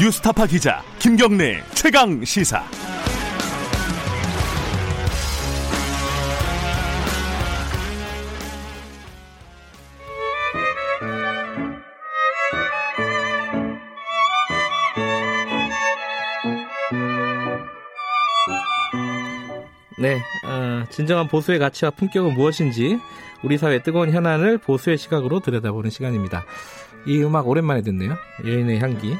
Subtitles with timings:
[0.00, 2.64] 뉴스타파 기자 김경래 최강 시사.
[19.96, 22.98] 네, 어, 진정한 보수의 가치와 품격은 무엇인지
[23.44, 26.44] 우리 사회 뜨거운 현안을 보수의 시각으로 들여다보는 시간입니다.
[27.06, 28.16] 이 음악 오랜만에 듣네요.
[28.44, 29.16] 여인의 향기.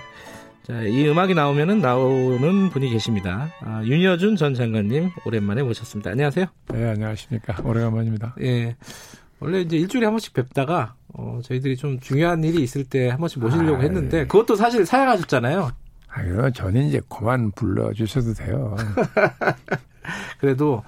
[0.67, 3.51] 자, 이 음악이 나오면은 나오는 분이 계십니다.
[3.61, 6.11] 아, 윤여준 전 장관님 오랜만에 모셨습니다.
[6.11, 6.47] 안녕하세요.
[6.73, 7.63] 네, 안녕하십니까.
[7.63, 8.35] 오래간만입니다.
[8.41, 8.75] 예.
[9.41, 13.41] 원래 이제 일주일에 한 번씩 뵙다가 어, 저희들이 좀 중요한 일이 있을 때 한 번씩
[13.41, 14.27] 모시려고 아, 했는데 예.
[14.27, 15.71] 그것도 사실 사양하셨잖아요.
[16.09, 18.75] 아, 그럼 저는 이제 그만 불러 주셔도 돼요.
[20.41, 20.83] 그래도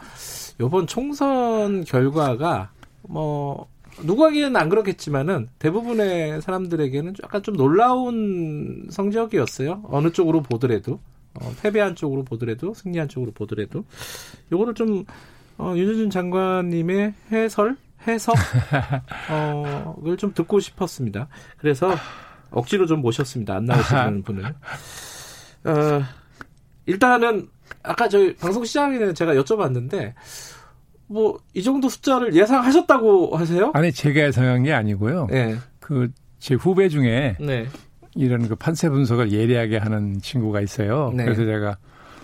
[0.59, 2.71] 요번 총선 결과가
[3.03, 3.69] 뭐
[4.03, 9.85] 누구에게는 안 그렇겠지만은 대부분의 사람들에게는 약간 좀 놀라운 성적이었어요.
[9.89, 11.01] 어느 쪽으로 보더라도
[11.35, 13.85] 어, 패배한 쪽으로 보더라도 승리한 쪽으로 보더라도
[14.53, 15.05] 요거를 좀
[15.59, 18.37] 어, 윤여준 장관님의 해설 해석
[19.31, 21.29] 어, 좀 듣고 싶었습니다.
[21.59, 21.95] 그래서
[22.51, 23.57] 억지로 좀 모셨습니다.
[23.57, 24.45] 안 나오시는 분을.
[24.45, 26.03] 어,
[26.87, 27.49] 일단은
[27.83, 30.15] 아까 저희 방송 시작에 는 제가 여쭤봤는데
[31.09, 33.71] 뭐 이 정도 숫자를 예상하셨다고 하세요?
[33.75, 35.29] 아니, 제가 예상한 게 아니고요.
[35.31, 37.67] 네, 그, 제 후배 중에 네,
[38.15, 41.13] 이런 그 판세 분석을 예리하게 하는 친구가 있어요.
[41.15, 41.25] 네.
[41.25, 41.79] 그래서 제가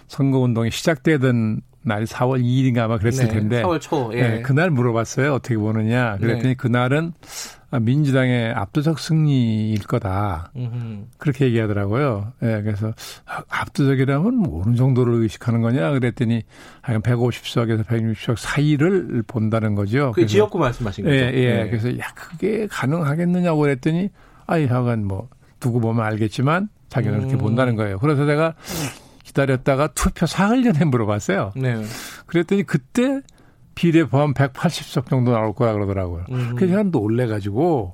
[0.07, 3.63] 선거 운동이 시작되던 날이 4월 2일인가 아마 그랬을 네, 텐데.
[3.63, 5.33] 4월 초, 예, 네, 그날 물어봤어요.
[5.35, 6.17] 어떻게 보느냐.
[6.19, 6.55] 그랬더니 네.
[6.55, 10.53] 그날은 아, 민주당의 압도적 승리일 거다.
[10.57, 11.07] 음흠.
[11.19, 12.33] 그렇게 얘기하더라고요.
[12.43, 12.93] 예, 그래서
[13.27, 16.43] 아, 압도적이라면 뭐 어느 정도를 의식하는 거냐 그랬더니
[16.81, 20.13] 한 150석에서 160석 사이를 본다는 거죠.
[20.15, 21.17] 그 지역구 말씀하신 거죠?
[21.17, 21.63] 예, 예.
[21.63, 21.71] 네.
[21.71, 24.11] 그래서 야 그게 가능하겠느냐고 그랬더니
[24.47, 25.29] 아이 하간 뭐
[25.61, 27.39] 두고 보면 알겠지만 자기는 그렇게 음.
[27.39, 27.99] 본다는 거예요.
[27.99, 28.55] 그래서 내가
[29.25, 31.53] 기다렸다가 투표 사흘 전에 물어봤어요.
[31.57, 31.83] 네.
[32.27, 33.23] 그랬더니 그때
[33.75, 36.25] 비례 포함 180석 정도 나올 거라 그러더라고요.
[36.31, 36.55] 음.
[36.57, 37.93] 그 사람 놀래가지고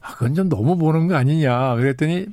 [0.00, 1.76] 아, 그건 좀 너무 보는 거 아니냐.
[1.76, 2.26] 그랬더니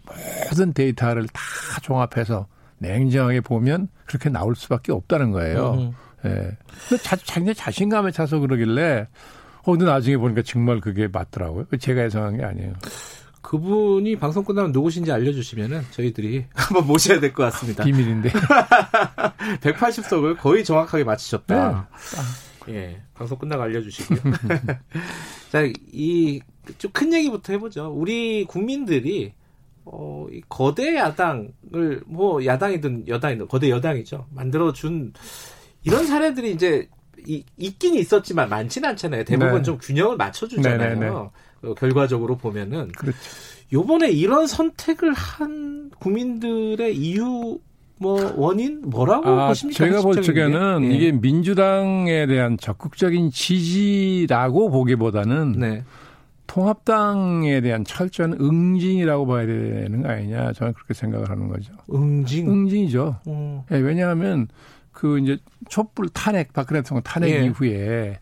[0.50, 1.41] 모든 데이터를 다
[1.81, 2.47] 종합해서
[2.80, 5.74] 냉정하게 보면 그렇게 나올 수밖에 없다는 거예요.
[5.74, 5.91] 음.
[6.25, 6.57] 예.
[6.90, 9.07] 근데 자, 자기 자신감에 차서 그러길래
[9.63, 11.66] 어, 근데 나중에 보니까 정말 그게 맞더라고요.
[11.80, 12.74] 제가 예상한 게 아니에요.
[13.41, 17.84] 그분이 방송 끝나면 누구신지 알려주시면은 저희들이 한번 모셔야 될 것 같습니다.
[17.84, 18.30] 비밀인데.
[19.62, 21.56] 180석을 거의 정확하게 맞히셨다.
[21.72, 21.75] 네.
[22.69, 24.19] 예, 방송 끝나고 알려주시고요.
[25.52, 26.40] 자, 이
[26.78, 27.88] 좀 큰 얘기부터 해보죠.
[27.96, 29.34] 우리 국민들이
[29.85, 34.28] 어, 이 거대 야당을 뭐 야당이든 여당이든 거대 여당이죠.
[34.30, 35.13] 만들어준
[35.84, 36.88] 이런 사례들이 이제
[37.25, 39.24] 이- 있긴 있었지만 많지는 않잖아요.
[39.24, 39.63] 대부분 네.
[39.63, 40.78] 좀 균형을 맞춰주잖아요.
[40.78, 41.07] 네, 네, 네.
[41.07, 41.31] 어,
[41.75, 43.18] 결과적으로 보면은 그렇죠.
[43.74, 47.59] 요번에 이런 선택을 한 국민들의 이유
[47.99, 49.77] 뭐 원인 뭐라고 아, 보십니까?
[49.85, 50.21] 제가 볼?
[50.21, 50.95] 적에는 예.
[50.95, 55.83] 이게 민주당에 대한 적극적인 지지라고 보기보다는 네.
[56.47, 60.53] 통합당에 대한 철저한 응징이라고 봐야 되는 거 아니냐.
[60.53, 61.73] 저는 그렇게 생각을 하는 거죠.
[61.93, 62.49] 응징.
[62.49, 63.17] 응징이죠.
[63.27, 63.65] 어.
[63.71, 64.47] 예, 왜냐하면
[64.91, 67.45] 그 이제 촛불 탄핵, 박근혜 대통령 탄핵 예.
[67.45, 68.19] 이후에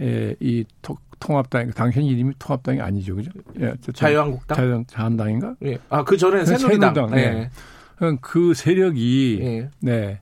[0.00, 3.14] 예, 이 토- 통합당, 당신 이름이 통합당이 아니죠.
[3.16, 3.30] 그죠?
[3.60, 4.56] 예, 자유한국당.
[4.56, 5.54] 자유, 자한당인가?
[5.64, 5.78] 예.
[5.88, 6.94] 아, 그 전에는 그 새누리당.
[6.94, 7.22] 새누리당, 예.
[7.24, 7.50] 예.
[7.98, 9.68] 그그 세력이 예.
[9.80, 10.20] 네,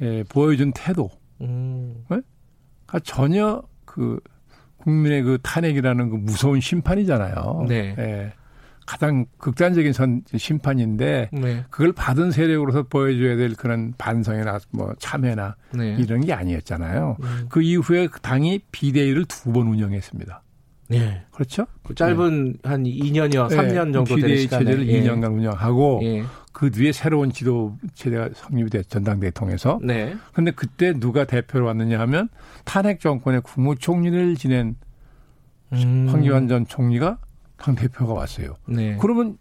[0.00, 1.10] 예, 보여준 태도,
[1.40, 2.04] 음.
[2.86, 4.18] 가 전혀 그
[4.78, 7.66] 국민의 그 탄핵이라는 그 무서운 심판이잖아요.
[7.68, 7.94] 네.
[7.98, 8.32] 예.
[8.86, 11.64] 가장 극단적인 선 심판인데 네.
[11.68, 15.94] 그걸 받은 세력으로서 보여줘야 될 그런 반성이나 뭐 참여나 네.
[15.98, 17.18] 이런 게 아니었잖아요.
[17.20, 17.46] 음.
[17.50, 20.42] 그 이후에 그 당이 비대위를 두 번 운영했습니다.
[20.88, 21.22] 네.
[21.30, 21.66] 그렇죠?
[21.82, 25.02] 그 짧은 한 2년여, 3년 네, 정도 되는 시간에 체제를 예.
[25.02, 26.24] 2년간 운영하고 예.
[26.52, 29.78] 그 뒤에 새로운 지도 체제가 성립이 됐 전당대회 통해서.
[29.82, 30.16] 네.
[30.32, 32.28] 근데 그때 누가 대표로 왔느냐 하면
[32.64, 34.76] 탄핵 정권의 국무총리를 지낸
[35.72, 36.08] 음.
[36.08, 37.18] 황교안 전 총리가
[37.58, 38.56] 당 대표가 왔어요.
[38.66, 38.96] 네.
[39.00, 39.36] 그러면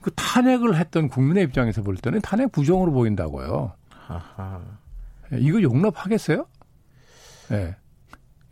[0.00, 3.72] 그 탄핵을 했던 국민의 입장에서 볼 때는 탄핵 부정으로 보인다고요.
[4.08, 4.60] 아하.
[5.32, 6.46] 예, 이거 용납하겠어요?
[7.52, 7.76] 예.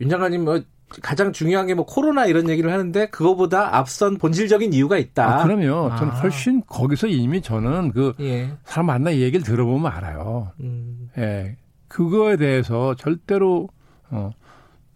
[0.01, 0.61] 윤 장관님 뭐
[1.01, 5.41] 가장 중요한 게 뭐 코로나 이런 얘기를 하는데 그거보다 앞선 본질적인 이유가 있다.
[5.41, 5.95] 아, 그럼요.
[5.97, 6.15] 저는 아.
[6.21, 8.51] 훨씬 거기서 이미 저는 그 예.
[8.63, 10.51] 사람 만나 얘기를 들어보면 알아요.
[10.61, 11.09] 음.
[11.17, 11.57] 예.
[11.87, 13.69] 그거에 대해서 절대로
[14.09, 14.31] 어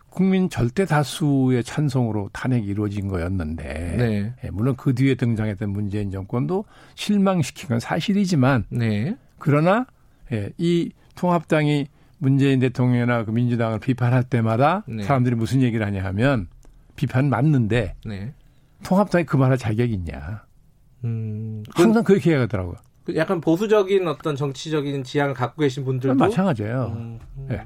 [0.09, 3.63] 국민 절대 다수의 찬성으로 탄핵이 이루어진 거였는데
[3.97, 4.33] 네.
[4.43, 6.65] 예, 물론 그 뒤에 등장했던 문재인 정권도
[6.95, 9.15] 실망시킨 건 사실이지만 네.
[9.39, 9.85] 그러나
[10.33, 11.87] 예, 이 통합당이
[12.21, 15.01] 문재인 대통령이나 그 민주당을 비판할 때마다 네.
[15.01, 16.47] 사람들이 무슨 얘기를 하냐 하면
[16.95, 18.33] 비판 맞는데 네.
[18.83, 20.45] 통합당이 그 말할 자격이 있냐.
[21.03, 21.63] 음.
[21.73, 22.75] 항상 그렇게 얘기하더라고요.
[23.05, 26.93] 그 약간 보수적인 어떤 정치적인 지향을 갖고 계신 분들도 마찬가지예요.
[26.95, 27.45] 음, 음.
[27.49, 27.65] 네.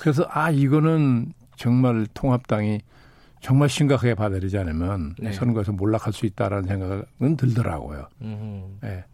[0.00, 2.80] 그래서 아 이거는 정말 통합당이
[3.40, 5.32] 정말 심각하게 받아들이지 않으면 네.
[5.32, 8.06] 선거에서 몰락할 수 있다라는 생각은 들더라고요.
[8.20, 8.78] 음.
[8.84, 9.04] 예.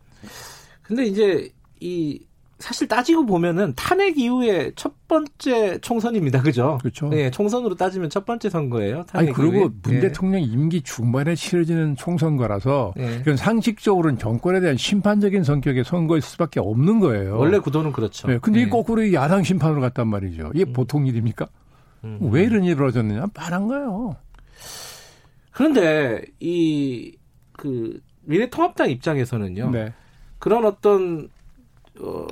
[0.82, 2.22] 근데 이제 이
[2.58, 6.43] 사실 따지고 보면은 탄핵 이후에 첫 번째 총선입니다.
[6.43, 6.78] 그죠?
[6.81, 7.08] 그렇죠.
[7.08, 9.05] 네, 총선으로 따지면 첫 번째 선거예요.
[9.12, 9.69] 아니 그리고 이후에.
[9.82, 10.00] 문 예.
[10.00, 13.16] 대통령 임기 중반에 치러지는 총선거라서 예.
[13.20, 17.38] 이건 상식적으로는 정권에 대한 심판적인 성격의 선거일 수밖에 없는 거예요.
[17.38, 18.26] 원래 구도는 그렇죠.
[18.28, 18.64] 네, 근데 예.
[18.64, 20.50] 이 거꾸로 이 야당 심판으로 갔단 말이죠.
[20.54, 21.46] 이게 보통 일입니까?
[22.04, 22.19] 음.
[22.32, 23.26] 왜 이런 일이 벌어졌느냐?
[23.34, 24.16] 뻔한 거예요.
[25.52, 27.19] 그런데 이
[27.58, 29.70] 그 미래통합당 입장에서는요.
[29.70, 29.93] 네.
[30.38, 31.28] 그런 어떤
[32.00, 32.27] 어,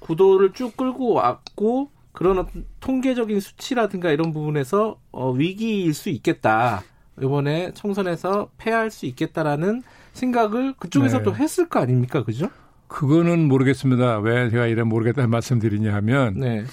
[0.00, 6.82] 구도를 쭉 끌고 왔고 그런 어떤 통계적인 수치라든가 이런 부분에서 어, 위기일 수 있겠다.
[7.20, 9.82] 이번에 총선에서 패할 수 있겠다라는
[10.12, 11.38] 생각을 그쪽에서도 네.
[11.38, 12.48] 했을 거 아닙니까, 그죠?
[12.88, 14.18] 그거는 모르겠습니다.
[14.18, 16.64] 왜 제가 이런 모르겠다는 말씀드리냐 하면 네,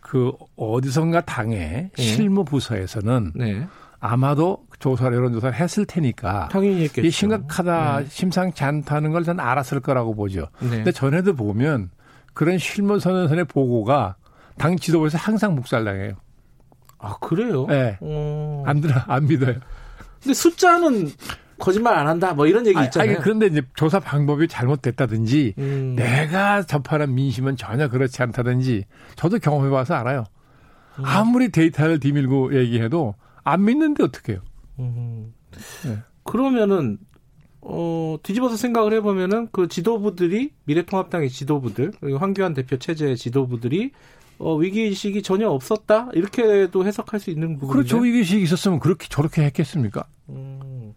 [0.00, 2.02] 그 어디선가 당의 예.
[2.02, 3.66] 실무 부서에서는 네,
[4.00, 7.00] 아마도 조사를 여론조사를 했을 테니까 당연히 했겠죠.
[7.02, 8.06] 이게 심각하다, 네.
[8.08, 10.48] 심상치 않다는 걸 저는 알았을 거라고 보죠.
[10.60, 10.68] 네.
[10.70, 11.90] 근데 전에도 보면
[12.36, 14.16] 그런 실무 선언선의 보고가
[14.58, 16.16] 당 지도부에서 항상 묵살당해요.
[16.98, 17.64] 아 그래요?
[17.66, 17.96] 네.
[18.02, 18.62] 어...
[18.66, 19.54] 안 들어, 안 믿어요.
[20.22, 21.12] 근데 숫자는
[21.58, 22.34] 거짓말 안 한다.
[22.34, 23.10] 뭐 이런 얘기 있잖아요.
[23.10, 25.94] 아니, 그런데 이제 조사 방법이 잘못됐다든지 음.
[25.96, 28.84] 내가 접하는 민심은 전혀 그렇지 않다든지
[29.14, 30.24] 저도 경험해봐서 알아요.
[30.98, 31.04] 음.
[31.06, 34.42] 아무리 데이터를 뒤밀고 얘기해도 안 믿는데 어떡해요.
[34.80, 35.32] 음.
[35.84, 35.98] 네.
[36.22, 36.98] 그러면은
[37.68, 43.90] 어 뒤집어서 생각을 해보면은 그 지도부들이 미래통합당의 지도부들 황교안 대표 체제의 지도부들이
[44.38, 47.72] 어 위기 의식이 전혀 없었다 이렇게도 해석할 수 있는 부분이죠.
[47.72, 47.98] 그렇죠.
[47.98, 50.04] 위기의식이 있었으면 그렇게 저렇게 했겠습니까?
[50.28, 50.94] 음.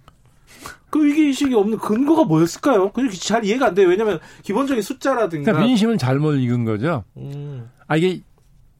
[0.90, 2.92] 그 위기 의식이 없는 근거가 뭐였을까요?
[2.92, 3.88] 그게 잘 이해가 안 돼요.
[3.88, 5.52] 왜냐하면 기본적인 숫자라든가.
[5.52, 7.04] 그러니까 민심을 잘못 읽은 거죠.
[7.18, 7.70] 음.
[7.88, 8.22] 아, 이게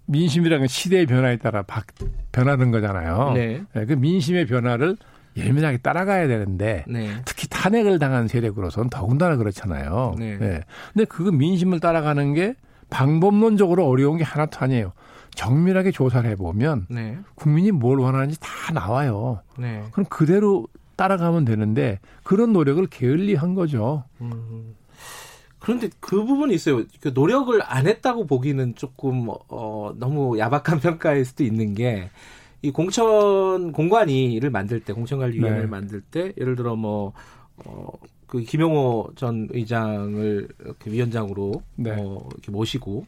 [0.08, 1.84] 민심이라는 건 시대의 변화에 따라 바,
[2.32, 3.34] 변하는 거잖아요.
[3.34, 3.64] 네.
[3.74, 4.98] 네, 그 민심의 변화를
[5.38, 7.22] 예민하게 따라가야 되는데 네.
[7.26, 10.16] 특히 탄핵을 당한 세력으로서는 더군다나 그렇잖아요.
[10.18, 10.38] 네.
[10.38, 12.56] 근데 그 민심을 따라가는 게
[12.90, 14.94] 방법론적으로 어려운 게 하나도 아니에요.
[15.36, 17.18] 정밀하게 조사를 해보면 네.
[17.36, 19.42] 국민이 뭘 원하는지 다 나와요.
[19.58, 19.84] 네.
[19.92, 24.04] 그럼 그대로 따라가면 되는데 그런 노력을 게을리 한 거죠.
[24.20, 24.76] 음.
[25.60, 26.84] 그런데 그 부분이 있어요.
[27.02, 32.10] 그 노력을 안 했다고 보기는 조금 어, 너무 야박한 평가일 수도 있는 게
[32.62, 35.70] 이 공천 공관위를 만들 때 공천관리위원회를 네.
[35.70, 37.14] 만들 때 예를 들어 뭐
[37.66, 37.88] 어,
[38.28, 41.92] 그 김용호 전 의장을 이렇게 위원장으로 네.
[41.92, 43.06] 어, 이렇게 모시고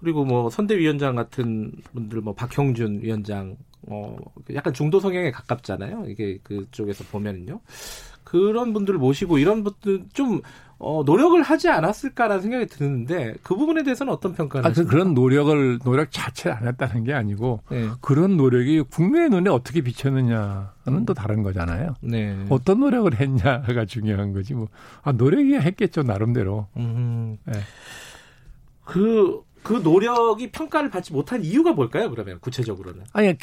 [0.00, 4.16] 그리고 뭐 선대위원장 같은 분들 뭐 박형준 위원장 어
[4.54, 6.06] 약간 중도 성향에 가깝잖아요.
[6.08, 7.60] 이게 그쪽에서 보면은요.
[8.28, 10.42] 그런 분들을 모시고 이런 분들 좀
[10.78, 14.84] 어, 노력을 하지 않았을까라는 생각이 드는데 그 부분에 대해서는 어떤 평가를 아, 그?
[14.86, 17.88] 그런 노력을 노력 자체를 안 했다는 게 아니고 네.
[18.00, 21.94] 그런 노력이 국민의 눈에 어떻게 비쳤느냐는 또 다른 거잖아요.
[22.02, 22.44] 네.
[22.50, 24.68] 어떤 노력을 했냐가 중요한 거지 뭐.
[25.02, 26.66] 아, 노력이 했겠죠 나름대로.
[26.76, 27.38] 음.
[27.46, 27.54] 네.
[28.84, 33.04] 그, 그 노력이 평가를 받지 못한 이유가 뭘까요, 그러면, 구체적으로는?
[33.12, 33.34] 아니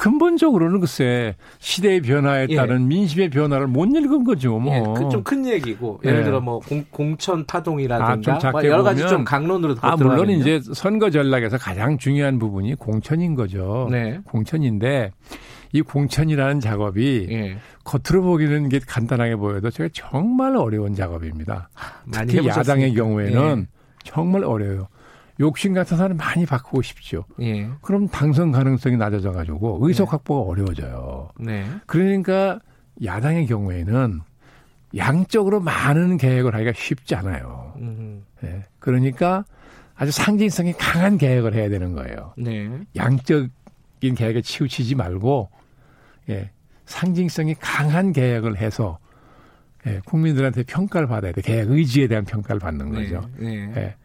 [0.00, 2.56] 근본적으로는 글쎄 시대의 변화에 예.
[2.56, 4.74] 따른 민심의 변화를 못 읽은 거죠 뭐.
[4.74, 6.24] 예, 그 좀 큰 얘기고, 예를 네.
[6.24, 10.16] 들어 뭐, 공, 공천 아, 좀 파동이라든가, 작게 뭐 여러 가지 좀 강론으로 아 물론
[10.26, 10.40] 들어가면요.
[10.40, 13.88] 이제 선거 전략에서 가장 중요한 부분이 공천인 거죠.
[13.90, 14.20] 네.
[14.24, 15.12] 공천인데
[15.72, 17.58] 이 공천이라는 작업이 예.
[17.84, 21.68] 겉으로 보기는 이게 간단하게 보여도 제가 정말 어려운 작업입니다.
[22.06, 23.02] 많이 특히 야당의 해보셨으니까.
[23.02, 23.66] 경우에는
[24.02, 24.88] 정말 어려워요.
[25.40, 27.24] 욕심 같은 사람 많이 바꾸고 싶죠.
[27.40, 27.68] 예.
[27.80, 31.30] 그럼 당선 가능성이 낮아져 가지고 의석 확보가 어려워져요.
[31.40, 31.66] 네.
[31.86, 32.60] 그러니까
[33.02, 34.20] 야당의 경우에는
[34.96, 37.72] 양적으로 많은 계획을 하기가 쉽지 않아요.
[37.78, 38.64] 음, 예.
[38.78, 39.44] 그러니까
[39.94, 42.34] 아주 상징성이 강한 계획을 해야 되는 거예요.
[42.36, 42.68] 네.
[42.96, 43.50] 양적인
[44.16, 45.48] 계획에 치우치지 말고
[46.28, 46.50] 예.
[46.84, 48.98] 상징성이 강한 계획을 해서
[49.86, 51.40] 예, 국민들한테 평가를 받아야 돼.
[51.40, 53.26] 계획 의지에 대한 평가를 받는 거죠.
[53.38, 53.66] 네.
[53.66, 53.72] 네.
[53.76, 53.96] 예.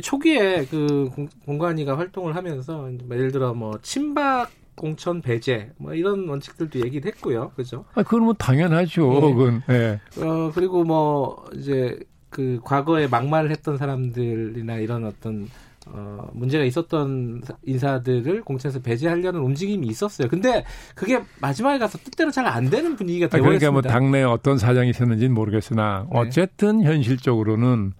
[0.00, 6.28] 초기에 그 공- 공관위가 활동을 하면서 뭐 예를 들어 뭐 친박 공천 배제 뭐 이런
[6.28, 7.52] 원칙들도 얘기를 했고요.
[7.56, 7.84] 그죠?
[7.94, 9.14] 아, 그건 뭐 당연하죠.
[9.14, 9.20] 예.
[9.20, 10.00] 그건 예.
[10.22, 11.98] 어 그리고 뭐 이제
[12.30, 15.48] 그 과거에 막말을 했던 사람들이나 이런 어떤
[15.86, 20.28] 어 문제가 있었던 인사들을 공천에서 배제하려는 움직임이 있었어요.
[20.28, 23.58] 근데 그게 마지막에 가서 뜻대로 잘 안 되는 분위기가 아, 되어버렸습니다.
[23.70, 26.18] 그러니까 뭐 당내에 어떤 사정이 있었는지는 모르겠으나 네.
[26.20, 27.92] 어쨌든 현실적으로는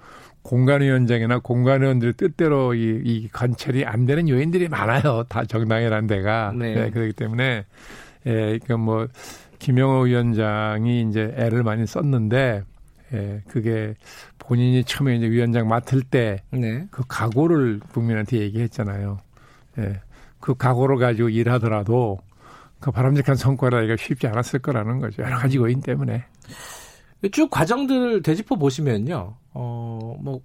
[0.43, 5.25] 공관위원장이나 공관위원들 뜻대로 이, 이 관철이 안 되는 요인들이 많아요.
[5.29, 6.53] 다 정당이라는 데가.
[6.57, 6.75] 네.
[6.75, 7.65] 네, 그렇기 때문에
[8.27, 9.07] 예, 그러니까 뭐
[9.59, 12.63] 김영호 위원장이 이제 애를 많이 썼는데
[13.13, 13.95] 예, 그게
[14.39, 16.87] 본인이 처음에 이제 위원장 맡을 때그 네.
[17.09, 19.19] 각오를 국민한테 얘기했잖아요.
[19.79, 20.01] 예,
[20.41, 22.19] 그 각오를 가지고 일하더라도
[22.81, 25.23] 그 바람직한 성과를 하기가 쉽지 않았을 거라는 거죠.
[25.23, 26.25] 여러 가지 요인 때문에.
[27.33, 29.35] 쭉 과정들을 되짚어 보시면요.
[29.53, 30.41] 어, 뭐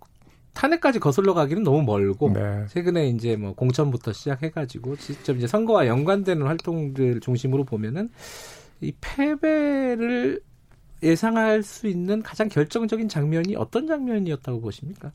[0.54, 2.66] 탄핵까지 거슬러 가기는 너무 멀고 네.
[2.70, 8.10] 최근에 이제 뭐 공천부터 시작해가지고 직접 이제 선거와 연관되는 활동들 중심으로 보면은
[8.82, 10.42] 이 패배를
[11.04, 15.12] 예상할 수 있는 가장 결정적인 장면이 어떤 장면이었다고 보십니까?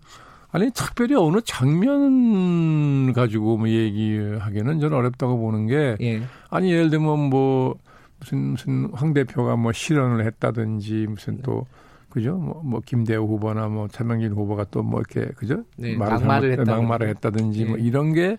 [0.53, 6.23] 아니 특별히 어느 장면 가지고 뭐 얘기하기는 저는 어렵다고 보는 게 예.
[6.51, 7.77] 아니 예를 들면 뭐
[8.19, 11.67] 무슨 무슨 황 대표가 뭐 실언을 했다든지 무슨 또
[12.11, 16.50] 그죠 뭐, 뭐 김대호 후보나 뭐 차명진 후보가 또 뭐 이렇게 그죠 네, 말을 막말을
[16.52, 16.71] 했다든지.
[16.71, 17.83] 막말을 했다든지 뭐 예.
[17.83, 18.37] 이런 게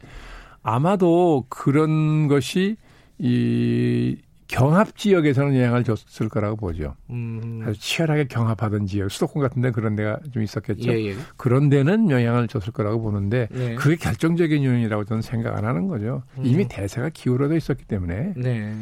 [0.63, 2.75] 아마도 그런 것이
[3.17, 4.17] 이
[4.51, 6.93] 경합 지역에서는 영향을 줬을 거라고 보죠.
[7.09, 7.63] 음.
[7.65, 10.91] 아주 치열하게 경합하던 지역, 수도권 같은 데 그런 데가 좀 있었겠죠.
[10.91, 11.15] 예, 예.
[11.37, 13.75] 그런 데는 영향을 줬을 거라고 보는데 네.
[13.75, 16.23] 그게 결정적인 요인이라고 저는 생각 안 하는 거죠.
[16.37, 16.45] 음.
[16.45, 18.73] 이미 대세가 기울어져 있었기 때문에 네.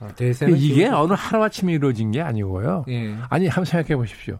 [0.00, 2.86] 아, 대세는 이게 지금- 어느 하루아침에 이루어진 게 아니고요.
[2.88, 3.14] 예.
[3.28, 4.38] 아니 한번 생각해 보십시오.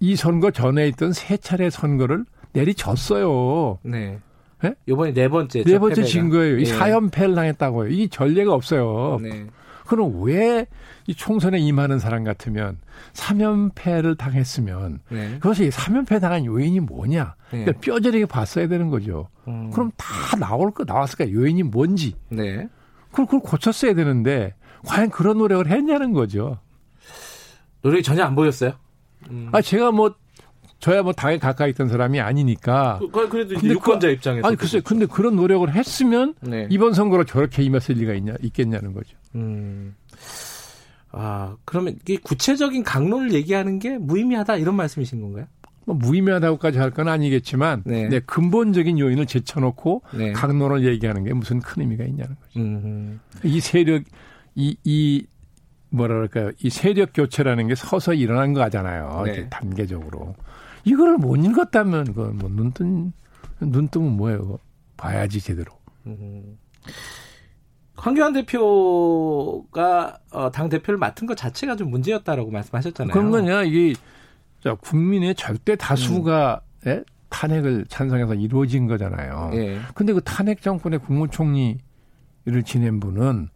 [0.00, 3.78] 이 선거 전에 있던 세 차례 선거를 내리쳤어요.
[3.84, 4.18] 네.
[4.64, 4.74] 예?
[4.86, 5.64] 이번이 네 번째.
[5.64, 6.58] 네 번째 진 거예요.
[6.58, 6.64] 이 예.
[6.66, 7.88] 사연패를 당했다고요.
[7.88, 9.18] 이게 전례가 없어요.
[9.22, 9.46] 네.
[9.86, 10.66] 그럼 왜
[11.10, 12.78] 이 총선에 임하는 사람 같으면
[13.14, 15.34] 3연패를 당했으면 네.
[15.40, 17.34] 그것이 3연패 당한 요인이 뭐냐?
[17.50, 17.64] 네.
[17.64, 19.28] 그러니까 뼈저리게 봤어야 되는 거죠.
[19.48, 19.70] 음.
[19.72, 21.32] 그럼 다 나올 거 나왔을까?
[21.32, 22.14] 요인이 뭔지.
[22.28, 22.68] 네.
[23.10, 24.54] 그걸, 그걸 고쳤어야 되는데
[24.86, 26.58] 과연 그런 노력을 했냐는 거죠.
[27.82, 28.72] 노력이 전혀 안 보였어요.
[29.30, 29.48] 음.
[29.52, 30.14] 아 제가 뭐
[30.80, 32.98] 저야 뭐 당에 가까이 있던 사람이 아니니까.
[33.00, 36.66] 그, 그- 그래도 이제 근데 유권자 그- 입장에서 아니 글쎄 근데 그런 노력을 했으면 네.
[36.70, 39.16] 이번 선거로 저렇게 임했을 리가 있냐 있겠냐는 거죠.
[39.34, 39.94] 음.
[41.12, 45.46] 아, 그러면 이게 구체적인 강론을 얘기하는 게 무의미하다 이런 말씀이신 건가요?
[45.86, 48.08] 뭐 무의미하다고까지 할 건 아니겠지만 네.
[48.08, 50.32] 네, 근본적인 요인을 제쳐놓고 네.
[50.32, 52.60] 강론을 얘기하는 게 무슨 큰 의미가 있냐는 거죠.
[52.60, 53.20] 음.
[53.42, 54.02] 이 세력
[54.54, 55.26] 이 이
[55.92, 56.52] 뭐라 그럴까요?
[56.62, 59.22] 이 세력 교체라는 게 서서 일어난 거잖아요.
[59.26, 59.48] 네.
[59.50, 60.36] 단계적으로.
[60.84, 63.12] 이거를 못 읽었다면 그건 뭐 눈뜬
[63.60, 64.58] 눈 뜨면 뭐예요?
[64.96, 65.72] 봐야지 제대로.
[66.06, 66.58] 음.
[67.96, 73.12] 황교안 대표가 어, 당 대표를 맡은 것 자체가 좀 문제였다라고 말씀하셨잖아요.
[73.12, 73.94] 그런 거냐 이게
[74.62, 76.90] 자, 국민의 절대 다수가 음.
[76.90, 77.04] 예?
[77.28, 79.50] 탄핵을 찬성해서 이루어진 거잖아요.
[79.54, 79.80] 예.
[79.94, 81.80] 근데 그 탄핵 정권의 국무총리를
[82.64, 83.48] 지낸 분은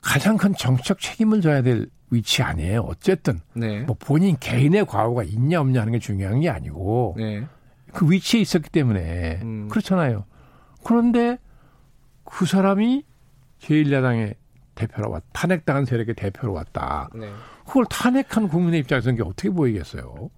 [0.00, 2.80] 가장 큰 정치적 책임을 져야 될 위치 아니에요.
[2.80, 3.80] 어쨌든 네.
[3.82, 7.46] 뭐 본인 개인의 과오가 있냐 없냐 하는 게 중요한 게 아니고 네.
[7.92, 9.68] 그 위치에 있었기 때문에 음.
[9.68, 10.24] 그렇잖아요.
[10.84, 11.38] 그런데
[12.24, 13.04] 그 사람이
[13.60, 14.34] 제1야당의
[14.74, 17.08] 대표로 왔, 탄핵당한 세력의 대표로 왔다.
[17.14, 17.30] 네.
[17.66, 20.30] 그걸 탄핵한 국민의 입장에서는 어떻게 보이겠어요?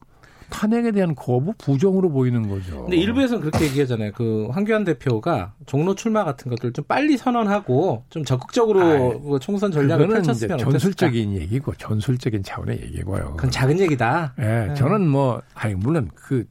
[0.52, 2.82] 탄핵에 대한 거부 부정으로 보이는 거죠.
[2.82, 4.12] 근데 일부에서는 그렇게 얘기하잖아요.
[4.12, 10.09] 그 황교안 대표가 종로 출마 같은 것들 좀 빨리 선언하고 좀 적극적으로 그 총선 전략을
[10.09, 10.71] 펼쳤으면 어땠을까?
[10.71, 13.35] 전술적인 얘기고 전술적인 차원의 얘기고요.
[13.37, 14.35] 그건 작은 얘기다.
[14.38, 14.75] 예, 네.
[14.75, 16.44] 저는 뭐 아니 물론 그,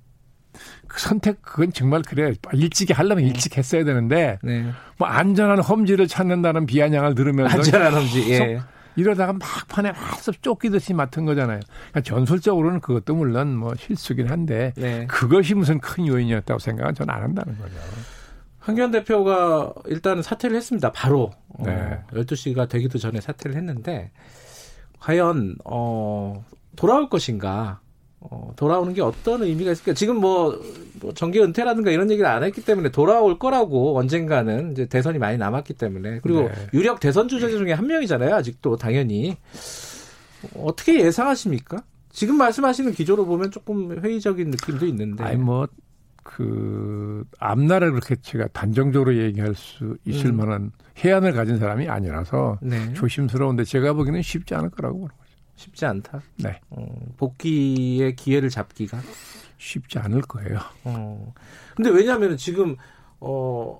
[0.88, 4.65] 그 선택 그건 정말 그래 일찍이 하려면 일찍 했어야 되는데 네.
[4.98, 8.31] 뭐 안전한 험지를 찾는다는 비아냥을 들으면서 안전한 험지.
[8.31, 8.60] 예.
[8.95, 11.60] 이러다가 막판에 와서 쫓기듯이 맡은 거잖아요.
[11.89, 15.05] 그러니까 전술적으로는 그것도 물론 뭐 실수긴 한데 네.
[15.07, 17.75] 그것이 무슨 큰 요인이었다고 생각은 저는 안 한다는 거죠.
[18.60, 20.91] 황교안 대표가 일단은 사퇴를 했습니다.
[20.91, 22.00] 바로 어, 네.
[22.13, 24.12] 12시가 되기도 전에 사퇴를 했는데
[25.00, 26.45] 과연 어,
[26.75, 27.80] 돌아올 것인가?
[28.21, 29.93] 어, 돌아오는 게 어떤 의미가 있을까?
[29.93, 30.59] 지금 뭐,
[31.01, 35.73] 뭐 정계 은퇴라든가 이런 얘기를 안 했기 때문에 돌아올 거라고 언젠가는 이제 대선이 많이 남았기
[35.73, 36.51] 때문에 그리고 네.
[36.73, 38.35] 유력 대선 주자 중에 한 명이잖아요.
[38.35, 39.37] 아직도 당연히
[40.55, 41.83] 어떻게 예상하십니까?
[42.11, 45.23] 지금 말씀하시는 기조로 보면 조금 회의적인 느낌도 있는데.
[45.23, 45.67] 아니 뭐,
[46.23, 50.37] 뭐그 앞날을 그렇게 제가 단정적으로 얘기할 수 있을 음.
[50.37, 50.71] 만한
[51.03, 52.93] 해안을 가진 사람이 아니라서 네.
[52.93, 55.20] 조심스러운데 제가 보기에는 쉽지 않을 거라고 보는.
[55.62, 56.22] 쉽지 않다.
[56.38, 56.86] 네, 어,
[57.18, 59.00] 복귀의 기회를 잡기가.
[59.58, 60.60] 쉽지 않을 거예요.
[60.86, 61.34] 어.
[61.75, 62.75] 근데 왜냐하면 지금
[63.20, 63.77] 어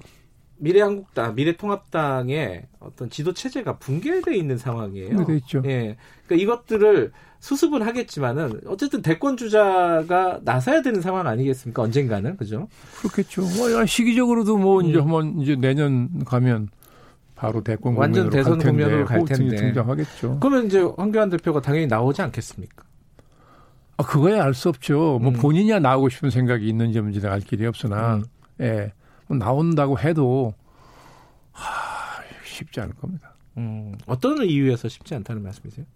[0.58, 5.10] 미래한국당, 미래통합당의 어떤 지도 체제가 붕괴돼 있는 상황이에요.
[5.10, 5.64] 붕괴돼 있죠.
[5.66, 5.98] 예.
[6.28, 11.82] 그러니까 이것들을 수습은 하겠지만은 어쨌든 대권 주자가 나서야 되는 상황 아니겠습니까?
[11.82, 12.68] 언젠가는 그죠?
[13.00, 13.42] 그렇겠죠.
[13.42, 15.02] 뭐 시기적으로도 뭐 이제 음.
[15.02, 16.70] 한번 이제 내년 가면
[17.41, 19.55] 바로 대권 완전 대선 갈 텐데, 국면으로 갈 텐데.
[19.55, 20.38] 등장하겠죠.
[20.39, 22.83] 그러면 이제 황교안 대표가 당연히 나오지 않겠습니까?
[23.98, 25.17] 아, 그거야 알 수 없죠.
[25.19, 25.33] 뭐 음.
[25.33, 28.24] 본인이야 나오고 싶은 생각이 있는지 없는지 알 길이 없으나, 음.
[28.62, 28.93] 예,
[29.25, 30.53] 뭐 나온다고 해도
[31.51, 33.33] 하, 쉽지 않을 겁니다.
[33.57, 35.88] 음, 어떤 이유에서 쉽지 않다는 말씀이세요?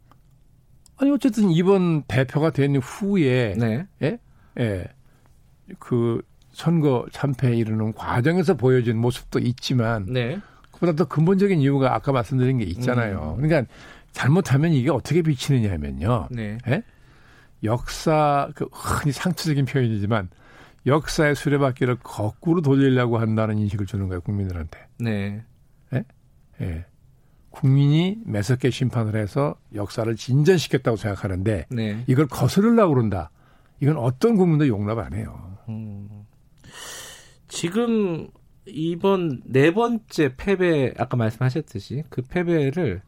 [0.98, 3.86] 아니 어쨌든 이번 대표가 된 후에 네.
[4.02, 4.20] 예?
[4.60, 4.86] 예.
[5.78, 10.40] 그 선거 참패에 이르는 과정에서 보여준 모습도 있지만 네.
[10.76, 13.38] 그보다 더 근본적인 이유가 아까 말씀드린 게 있잖아요.
[13.40, 13.72] 그러니까
[14.12, 16.28] 잘못하면 이게 어떻게 비치느냐 하면요.
[16.32, 16.58] 네.
[16.68, 16.84] 예?
[17.64, 20.30] 역사 그 흔히 상투적인 표현이지만
[20.86, 24.80] 역사의 수레바퀴를 거꾸로 돌리려고 한다는 인식을 주는 거예요 국민들한테.
[25.00, 25.44] 네.
[26.62, 26.86] 예.
[27.50, 32.04] 국민이 매섭게 심판을 해서 역사를 진전시켰다고 생각하는데 네.
[32.08, 33.32] 이걸 거스르려고 그런다.
[33.80, 35.58] 이건 어떤 국민도 용납 안 해요.
[35.70, 36.26] 음.
[37.48, 38.28] 지금
[38.68, 43.02] 이번 네 번째 패배 아까 말씀하셨듯이 그 패배를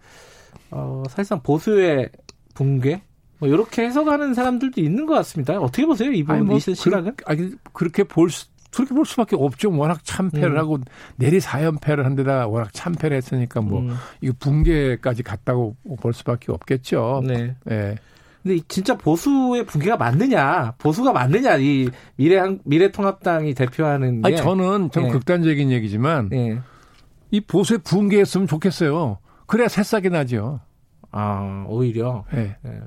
[0.71, 2.09] 어, 사실상 보수의
[2.53, 3.01] 붕괴
[3.39, 5.59] 뭐 이렇게 해석하는 사람들도 있는 것 같습니다.
[5.59, 7.15] 어떻게 보세요 이번 뭐이 시각은?
[7.15, 9.75] 그, 아니, 그렇게 볼 수, 그렇게 볼 수밖에 없죠.
[9.75, 10.57] 워낙 참패를 음.
[10.57, 10.79] 하고
[11.15, 17.21] 내리 사연패를 한 데다 워낙 참패를 했으니까 뭐 음, 이거 붕괴까지 갔다고 볼 수밖에 없겠죠.
[17.25, 17.55] 네.
[17.69, 17.95] 예.
[18.47, 24.27] 근데 이 진짜 보수의 붕괴가 맞느냐, 보수가 맞느냐, 이 미래 미래통합당이 대표하는 게.
[24.27, 25.09] 아니 저는 좀 예.
[25.09, 26.59] 극단적인 얘기지만 예.
[27.29, 29.19] 이 보수의 붕괴했으면 좋겠어요.
[29.47, 30.61] 그래야 새싹이 나죠.
[31.11, 32.55] 아 오히려 예.
[32.65, 32.81] 예.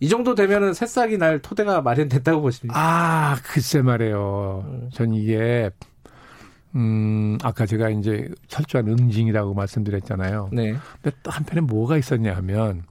[0.00, 2.78] 이 정도 되면은 새싹이 날 토대가 마련됐다고 보십니까?
[2.78, 4.64] 아, 글쎄 말이에요.
[4.66, 4.90] 음.
[4.92, 5.70] 전 이게,
[6.74, 10.50] 음, 아까 제가 이제 철저한 응징이라고 말씀드렸잖아요.
[10.52, 10.74] 네.
[11.00, 12.82] 근데 또 한편에 뭐가 있었냐 하면,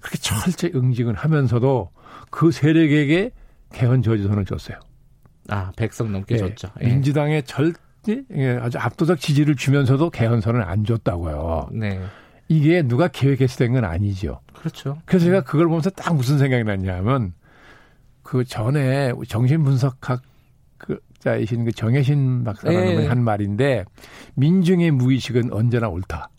[0.00, 1.90] 그렇게 철저히 응징을 하면서도
[2.30, 3.30] 그 세력에게
[3.72, 4.78] 개헌 저지선을 줬어요.
[5.48, 6.38] 아 백석 넘게 예.
[6.38, 6.68] 줬죠.
[6.82, 6.86] 예.
[6.86, 7.72] 민주당에 절,
[8.08, 11.70] 예, 아주 압도적 지지를 주면서도 개헌선을 안 줬다고요.
[11.72, 12.00] 네.
[12.48, 14.40] 이게 누가 계획해서 된 건 아니죠.
[14.54, 14.98] 그렇죠.
[15.06, 17.32] 그래서 제가 그걸 보면서 딱 무슨 생각이 났냐 하면
[18.22, 20.22] 그 전에 정신분석학
[21.20, 22.94] 자이신 그 정혜신 박사라는 예.
[22.94, 23.84] 분이 한 말인데
[24.34, 26.30] 민중의 무의식은 언제나 옳다.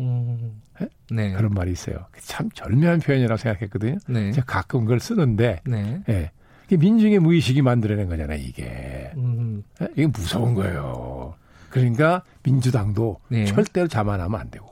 [0.00, 0.60] 음.
[0.80, 0.88] 예?
[1.10, 1.32] 네.
[1.32, 2.06] 그런 말이 있어요.
[2.20, 3.98] 참 절묘한 표현이라고 생각했거든요.
[4.08, 4.32] 네.
[4.32, 6.02] 제가 가끔 그걸 쓰는데 네.
[6.08, 6.30] 예.
[6.70, 9.12] 민중의 무의식이 만들어낸 거잖아요, 이게.
[9.16, 9.62] 음.
[9.82, 9.88] 예?
[9.92, 11.34] 이게 무서운 거예요.
[11.70, 13.44] 그러니까 민주당도 네.
[13.44, 14.70] 절대로 자만하면 안 되고.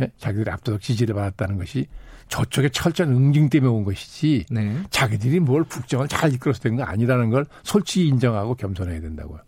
[0.00, 0.10] 예?
[0.16, 1.86] 자기들이 압도적 지지를 받았다는 것이
[2.28, 4.76] 저쪽에 철저한 응징 때문에 온 것이지 네.
[4.90, 9.38] 자기들이 뭘 국정을 잘 이끌어서 된거 아니라는 걸 솔직히 인정하고 겸손해야 된다고요.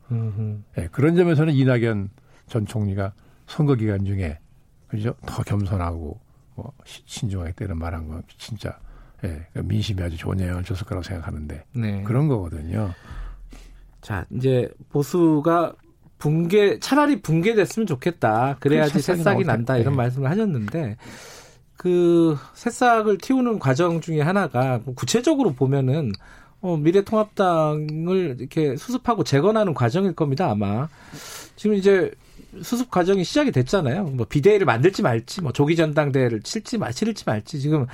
[0.78, 2.10] 예, 그런 점에서는 이낙연
[2.46, 3.14] 전 총리가
[3.46, 4.38] 선거 기간 중에
[4.88, 6.18] 그죠 더 겸손하고
[6.54, 8.76] 뭐 시- 신중하게 때는 말한 건 진짜
[9.24, 12.02] 예, 민심이 아주 좋은 영향을 줬을 거라고 생각하는데 네.
[12.04, 12.92] 그런 거거든요.
[14.00, 15.74] 자, 이제 보수가
[16.18, 18.56] 붕괴 차라리 붕괴됐으면 좋겠다.
[18.60, 19.76] 그래야지 그 새싹이 새싹이 난다.
[19.76, 20.96] 이런 말씀을 하셨는데
[21.76, 26.12] 그 새싹을 틔우는 과정 중에 하나가 구체적으로 보면은
[26.60, 30.88] 어, 미래통합당을 이렇게 수습하고 재건하는 과정일 겁니다 아마
[31.54, 32.10] 지금 이제
[32.62, 34.04] 수습 과정이 시작이 됐잖아요.
[34.04, 37.86] 뭐 비대위를 만들지 말지, 뭐 조기 전당대회를 칠지 말 치를지 말지 지금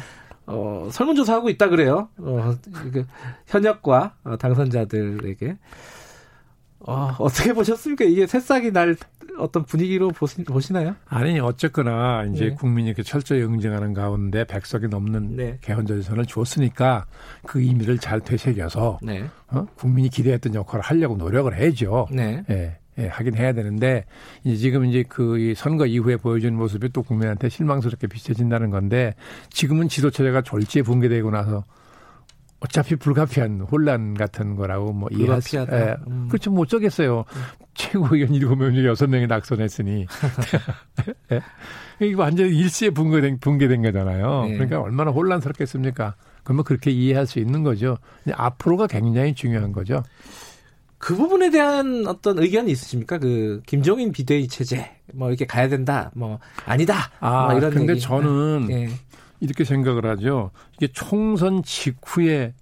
[0.47, 2.09] 어, 설문조사하고 있다 그래요.
[2.19, 2.55] 어,
[2.87, 3.05] 이게
[3.47, 5.57] 현역과 어, 당선자들에게.
[6.87, 8.05] 어, 어떻게 보셨습니까?
[8.05, 8.95] 이게 새싹이 날
[9.39, 10.95] 어떤 분위기로 보시, 보시나요?
[11.07, 12.55] 아니 어쨌거나 이제 네.
[12.55, 15.59] 국민이 이렇게 철저히 응징하는 가운데 백석이 넘는 네.
[15.63, 17.07] 개헌전선을 줬으니까
[17.47, 19.25] 그 의미를 잘 되새겨서 네.
[19.49, 19.67] 어?
[19.77, 22.09] 국민이 기대했던 역할을 하려고 노력을 해야죠.
[22.13, 22.45] 네.
[22.51, 24.05] 예, 예, 하긴 해야 되는데
[24.45, 29.15] 이제 지금 이제 그이 선거 이후에 보여주는 모습이 또 국민한테 실망스럽게 비춰진다는 건데
[29.51, 31.65] 지금은 지도체제가 졸지에 붕괴되고 나서
[32.61, 35.81] 어차피 불가피한 혼란 같은 거라고 뭐 불가피하다.
[35.81, 36.29] 예, 음.
[36.29, 37.25] 그렇죠 못 저겠어요.
[37.75, 40.07] 최고위원 7명 중에 6명이 낙선했으니
[41.33, 41.41] 예?
[42.01, 44.47] 이게 완전 히 일시에 붕괴된 붕괴된 거잖아요.
[44.47, 44.53] 네.
[44.55, 46.15] 그러니까 얼마나 혼란스럽겠습니까?
[46.43, 47.99] 그러면 그렇게 이해할 수 있는 거죠.
[48.33, 50.03] 앞으로가 굉장히 중요한 거죠.
[51.05, 53.19] 그 부분에 대한 어떤 의견이 있으십니까?
[53.19, 56.11] 그 김종인 비대위 체제 뭐 이렇게 가야 된다.
[56.15, 57.11] 뭐 아니다.
[57.21, 58.01] 아, 뭐 이런 근데 얘기.
[58.01, 58.89] 저는 예.
[59.39, 60.51] 이렇게 생각을 하죠.
[60.79, 62.55] 이게 총선 직후에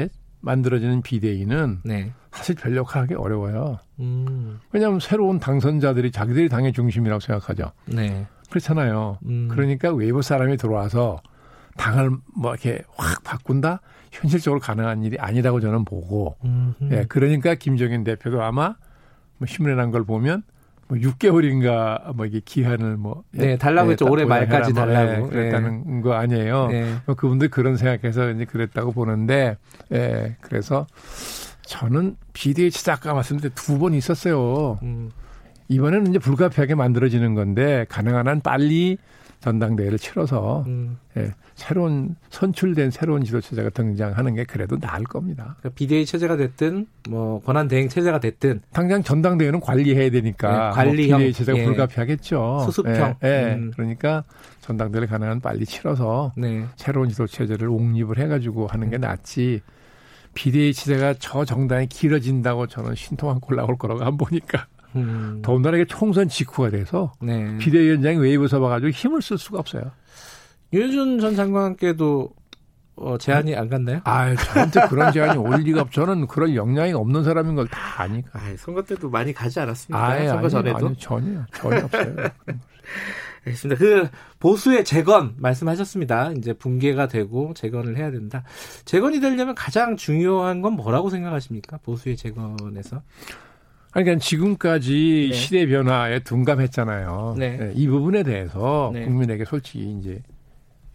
[0.00, 0.08] 예?
[0.40, 2.12] 만들어지는 비대위는 네.
[2.32, 3.78] 사실 별 역할하기 어려워요.
[4.00, 4.58] 음.
[4.72, 7.70] 왜냐하면 새로운 당선자들이 자기들이 당의 중심이라고 생각하죠.
[7.84, 8.26] 네.
[8.50, 9.20] 그렇잖아요.
[9.26, 9.46] 음.
[9.48, 11.22] 그러니까 외부 사람이 들어와서
[11.76, 13.80] 당을 뭐 이렇게 확 바꾼다?
[14.20, 16.74] 현실적으로 가능한 일이 아니라고 저는 보고, 음.
[16.92, 18.74] 예, 그러니까 김정인 대표도 아마
[19.38, 20.42] 뭐 신문에 난걸 보면
[20.88, 24.06] 뭐 6개월인가 뭐 이게 기한을 뭐 네, 달라고 했죠.
[24.08, 25.26] 올해 말까지 뭐, 달라고.
[25.26, 26.68] 예, 그랬다는 거 아니에요.
[26.68, 26.94] 네.
[27.06, 29.56] 뭐 그분들 그런 생각해서 이제 그랬다고 보는데,
[29.92, 30.86] 예, 그래서
[31.62, 34.78] 저는 비대위 치자 아까 말씀드린 두 번 있었어요.
[34.82, 35.10] 음.
[35.68, 38.98] 이번에는 이제 불가피하게 만들어지는 건데 가능한 한 빨리
[39.40, 40.98] 전당대회를 치러서 음.
[41.16, 45.56] 예, 새로운 선출된 새로운 지도 체제가 등장하는 게 그래도 나을 겁니다.
[45.58, 51.10] 그러니까 비대위 체제가 됐든 뭐 권한 대행 체제가 됐든 당장 전당대회는 관리해야 되니까 네, 관리형,
[51.10, 51.64] 뭐 비대위 체제가 예.
[51.64, 52.60] 불가피하겠죠.
[52.66, 53.16] 수습형.
[53.24, 53.54] 예, 예.
[53.54, 53.72] 음.
[53.74, 54.24] 그러니까
[54.60, 56.64] 전당대회를 가능한 빨리 치러서 네.
[56.76, 59.60] 새로운 지도 체제를 옹립을 해가지고 하는 게 낫지.
[60.34, 65.42] 비대위 체제가 저 정당이 길어진다고 저는 신통한 꼴 나올 거라고 안 보니까 음.
[65.42, 67.56] 더군다나 이게 총선 직후가 돼서 네.
[67.58, 69.90] 비대위원장이 웨이브 서봐가지고 힘을 쓸 수가 없어요.
[70.72, 72.30] 윤준 전 장관께도
[72.98, 74.00] 어, 제안이 안 갔나요?
[74.04, 75.92] 아, 저한테 그런 제안이 올 리가 없.
[75.92, 78.30] 저는 그런 역량이 없는 사람인 걸 다 아니까.
[78.32, 80.02] 아, 선거 때도 많이 가지 않았습니까?
[80.06, 80.86] 아예 선거 아니, 전에도.
[80.86, 82.14] 아니, 전혀 전혀 없어요.
[83.46, 83.78] 알겠습니다.
[83.78, 84.08] 그
[84.40, 86.32] 보수의 재건 말씀하셨습니다.
[86.32, 88.42] 이제 붕괴가 되고 재건을 해야 된다.
[88.86, 91.78] 재건이 되려면 가장 중요한 건 뭐라고 생각하십니까?
[91.84, 93.02] 보수의 재건에서.
[94.02, 95.36] 그러니까 지금까지 네.
[95.36, 97.36] 시대 변화에 둔감했잖아요.
[97.38, 97.56] 네.
[97.56, 99.04] 네, 이 부분에 대해서 네.
[99.04, 100.22] 국민에게 솔직히 이제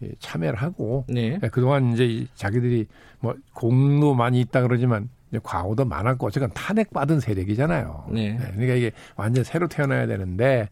[0.02, 1.38] 예, 참여를 하고 네.
[1.42, 2.86] 예, 그동안 이제 이 자기들이
[3.18, 5.08] 뭐 공로 많이 있다 그러지만
[5.42, 8.06] 과오도 많았고 어쨌건 탄핵받은 세력이잖아요.
[8.12, 8.36] 네.
[8.36, 10.68] 그러니까 이게 완전 새로 태어나야 되는데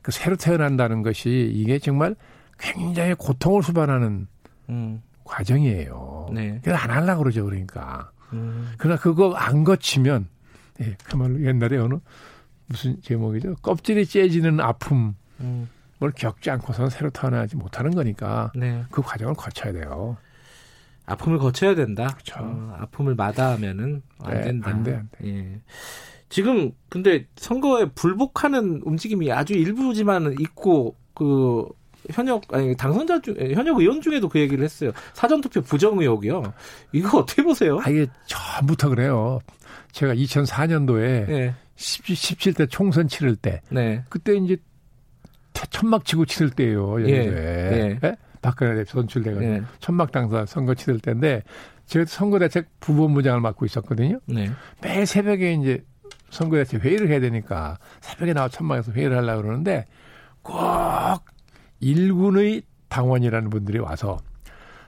[0.00, 2.14] 그 새로 태어난다는 것이 이게 정말
[2.58, 4.26] 굉장히 고통을 수반하는
[4.70, 5.02] 음.
[5.24, 6.30] 과정이에요.
[6.32, 6.60] 네.
[6.62, 8.10] 그래서 안 하려고 그러죠, 그러니까.
[8.32, 8.72] 음.
[8.78, 10.28] 그러나 그거 안 거치면,
[10.80, 11.94] 예, 그 말로 옛날에 어느
[12.66, 13.56] 무슨 제목이죠?
[13.62, 15.68] 껍질이 째지는 아픔을 음.
[16.16, 18.84] 겪지 않고서는 새로 태어나지 못하는 거니까 네.
[18.90, 20.16] 그 과정을 거쳐야 돼요.
[21.06, 22.08] 아픔을 거쳐야 된다.
[22.08, 22.36] 그렇죠.
[22.40, 24.70] 어, 아픔을 마다하면은 안 네, 된다.
[24.70, 25.60] 안 돼, 안 예.
[26.28, 31.66] 지금 근데 선거에 불복하는 움직임이 아주 일부지만 있고 그
[32.10, 34.92] 현역 아니 당선자 중 현역 의원 중에도 그 얘기를 했어요.
[35.12, 36.52] 사전 투표 부정 의혹이요.
[36.92, 37.78] 이거 어떻게 보세요?
[37.82, 39.40] 아, 이게 처음부터 그래요.
[39.94, 41.54] 제가 2004년도에 네.
[41.76, 44.02] 17 대 총선 치를 때, 네.
[44.08, 44.56] 그때 이제
[45.70, 47.00] 천막 치고 치를 때예요.
[47.08, 47.98] 예, 연주에.
[48.02, 48.16] 예?
[48.42, 49.62] 박근혜 대표 선출돼가지고 네.
[49.78, 51.42] 천막 당사 선거 치를 때인데
[51.86, 54.18] 제가 선거대책 부본부장을 맡고 있었거든요.
[54.26, 54.50] 네.
[54.82, 55.84] 매 새벽에 이제
[56.30, 59.86] 선거대책 회의를 해야 되니까 새벽에 나와 천막에서 회의를 하려고 그러는데
[60.42, 61.24] 꼭
[61.80, 64.18] 일군의 당원이라는 분들이 와서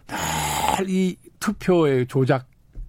[0.09, 2.49] 늘 이 투표의 조작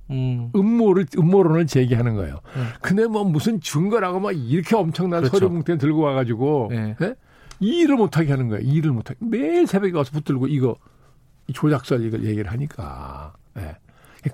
[0.09, 0.51] 음.
[0.55, 2.39] 음모를 음모론을 제기하는 거예요.
[2.55, 2.63] 네.
[2.81, 5.37] 근데 뭐 무슨 증거라고 막 이렇게 엄청난 그렇죠.
[5.39, 6.95] 서류 뭉태 들고 와가지고 네.
[7.01, 7.15] 예?
[7.59, 8.63] 일을 못하게 하는 거예요.
[8.63, 10.75] 일을 못하게 매일 새벽에 와서 붙들고 이거
[11.47, 13.75] 이 조작설 이걸 얘기를 하니까 예.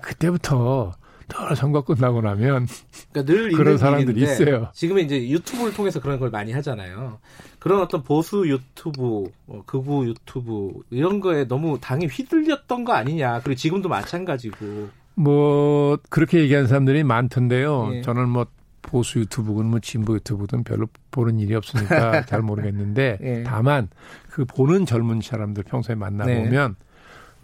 [0.00, 0.92] 그때부터
[1.28, 2.66] 늘 선거 끝나고 나면
[3.12, 4.68] 그러니까 늘 그런 사람들이 있어요.
[4.72, 7.18] 지금 이제 유튜브를 통해서 그런 걸 많이 하잖아요.
[7.58, 13.40] 그런 어떤 보수 유튜브, 뭐 극우 유튜브 이런 거에 너무 당이 휘둘렸던 거 아니냐.
[13.42, 14.88] 그리고 지금도 마찬가지고.
[15.14, 17.90] 뭐 그렇게 얘기하는 사람들이 많던데요.
[17.94, 18.02] 예.
[18.02, 18.46] 저는 뭐
[18.82, 23.42] 보수 유튜브든 뭐 진보 유튜브든 별로 보는 일이 없으니까 잘 모르겠는데 예.
[23.44, 23.88] 다만
[24.28, 26.42] 그 보는 젊은 사람들 평소에 만나 네.
[26.44, 26.76] 보면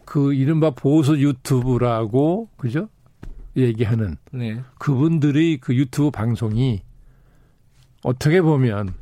[0.04, 2.88] 그 이른바 보수 유튜브라고 그죠?
[3.56, 4.60] 얘기하는 네.
[4.78, 6.82] 그분들의 그 유튜브 방송이
[8.02, 8.94] 어떻게 보면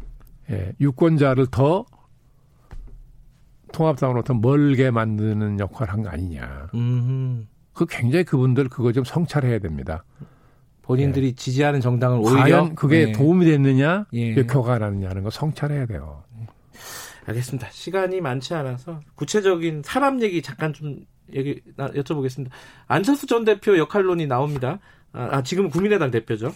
[0.51, 1.85] 예, 유권자를 더
[3.73, 6.69] 통합당으로 더 멀게 만드는 역할을 한 거 아니냐.
[6.75, 7.47] 음.
[7.79, 10.03] 그 굉장히 그분들 그거 좀 성찰해야 됩니다.
[10.83, 13.13] 본인들이 지지하는 정당을 오히려 과연 그게 네.
[13.13, 14.37] 도움이 됐느냐, 예.
[14.37, 16.25] 역효과가 나느냐는 거 성찰해야 돼요.
[17.27, 17.69] 알겠습니다.
[17.71, 22.49] 시간이 많지 않아서 구체적인 사람 얘기 잠깐 좀 얘기 나- 여쭤보겠습니다.
[22.89, 24.81] 안철수 전 대표 역할론이 나옵니다.
[25.13, 26.53] 아, 아, 지금 국민의당 대표죠.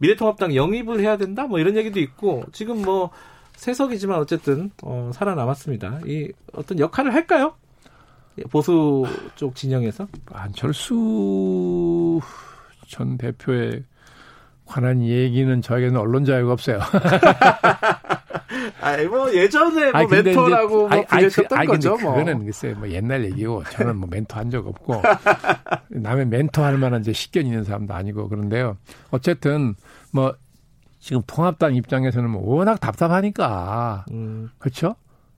[0.00, 1.46] 미래통합당 영입을 해야 된다.
[1.46, 3.10] 뭐 이런 얘기도 있고 지금 뭐
[3.54, 6.00] 세석이지만 어쨌든 어, 살아남았습니다.
[6.06, 7.54] 이 어떤 역할을 할까요?
[8.50, 9.04] 보수
[9.36, 12.20] 쪽 진영에서 안철수
[12.88, 13.82] 전 대표에
[14.66, 16.80] 관한 얘기는 저에게는 언론 자유가 없어요.
[18.80, 21.96] 아이 뭐 예전에 뭐 아니, 근데 이제- 멘토라고 뭐 아니, 아니, 그- 아니, 거죠.
[21.96, 22.12] 뭐.
[22.14, 25.02] 그거는 글쎄 뭐 옛날 얘기고 저는 뭐 멘토 한 적 없고
[25.88, 28.76] 남의 멘토 할 만한 이제 식견 있는 사람도 아니고 그런데요.
[29.10, 29.74] 어쨌든
[30.12, 30.34] 뭐
[31.00, 34.96] 지금 통합당 입장에서는 뭐 워낙 답답하니까 음, 그렇죠?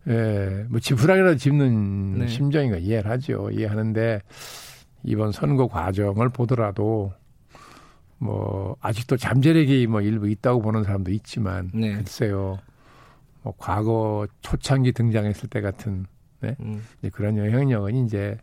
[0.09, 2.29] 예, 뭐 지푸라기라도 짚는 네.
[2.29, 3.51] 심정인 거 이해를 하죠.
[3.51, 4.21] 이해하는데
[5.05, 7.13] 이번 선거 과정을 보더라도
[8.19, 11.95] 뭐 아직도 잠재력이 뭐 일부 있다고 보는 사람도 있지만 네.
[11.95, 12.59] 글쎄요.
[13.43, 16.07] 뭐 과거 초창기 등장했을 때 같은
[16.43, 16.85] 음.
[16.99, 18.39] 이제 그런 영향력은 이제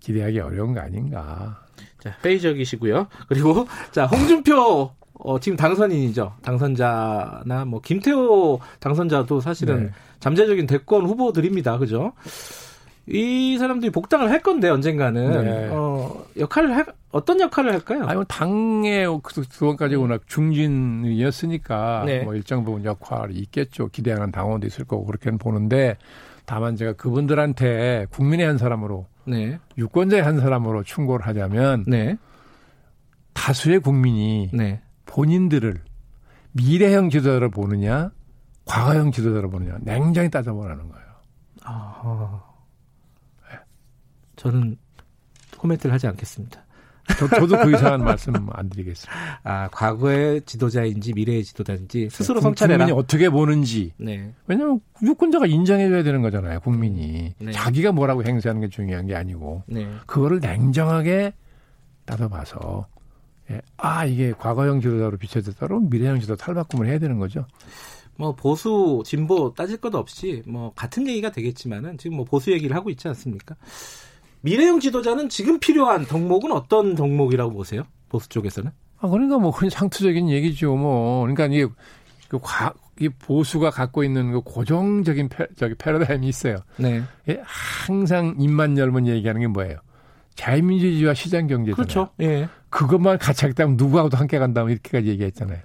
[0.00, 1.64] 기대하기 어려운 거 아닌가.
[1.98, 3.08] 자, 회의적이시고요.
[3.28, 4.90] 그리고 자, 홍준표
[5.22, 6.32] 어, 지금 당선인이죠.
[6.42, 9.90] 당선자나 뭐 김태호 당선자도 사실은 네.
[10.20, 11.78] 잠재적인 대권 후보들입니다.
[11.78, 12.12] 그죠?
[13.06, 15.68] 이 사람들이 복당을 할 건데 언젠가는 네.
[15.72, 18.04] 어, 역할을 할 어떤 역할을 할까요?
[18.04, 22.22] 아니 뭐 당의 그- 그동안까지 워낙 중진이었으니까 네.
[22.22, 23.88] 뭐 일정 부분 역할이 있겠죠.
[23.88, 25.96] 기대하는 당원도 있을 거고 그렇게는 보는데
[26.44, 29.58] 다만 제가 그분들한테 국민의 한 사람으로 네.
[29.76, 32.16] 유권자의 한 사람으로 충고를 하자면 네.
[33.34, 34.80] 다수의 국민이 네.
[35.10, 35.82] 본인들을
[36.52, 38.10] 미래형 지도자로 보느냐
[38.64, 41.06] 과거형 지도자로 보느냐 냉정히 따져보라는 거예요.
[41.64, 42.42] 아,
[44.36, 44.76] 저는
[45.58, 46.64] 코멘트를 하지 않겠습니다.
[47.18, 49.40] 저, 저도 그 이상한 말씀 안 드리겠습니다.
[49.42, 52.84] 아, 과거의 지도자인지 미래의 지도자인지 스스로 국- 성찰해라.
[52.84, 54.32] 국민이 어떻게 보는지 네.
[54.46, 56.60] 왜냐하면 유권자가 인정해줘야 되는 거잖아요.
[56.60, 57.50] 국민이 네.
[57.52, 59.90] 자기가 뭐라고 행세하는 게 중요한 게 아니고 네.
[60.06, 61.34] 그거를 냉정하게
[62.06, 62.86] 따져봐서
[63.50, 67.46] 예, 아 이게 과거형 지도자로 비춰졌다로 미래형 지도 탈바꿈을 해야 되는 거죠.
[68.16, 72.90] 뭐 보수 진보 따질 것 없이 뭐 같은 얘기가 되겠지만은 지금 뭐 보수 얘기를 하고
[72.90, 73.56] 있지 않습니까?
[74.42, 77.84] 미래형 지도자는 지금 필요한 덕목은 어떤 덕목이라고 보세요?
[78.08, 78.70] 보수 쪽에서는?
[78.98, 80.76] 아 그러니까 뭐 그런 상투적인 얘기죠.
[80.76, 81.66] 뭐 그러니까 이게
[82.28, 86.58] 그 과, 이 보수가 갖고 있는 그 고정적인 패, 저기 패러다임이 있어요.
[86.76, 87.02] 네.
[87.28, 89.78] 예, 항상 입만 열면 얘기하는 게 뭐예요?
[90.34, 91.74] 자유민주주의와 시장 경제잖아요.
[91.74, 92.08] 그렇죠.
[92.20, 92.48] 예.
[92.70, 95.58] 그것만 같이 하겠다면 누구하고도 함께 간다면 이렇게까지 얘기했잖아요.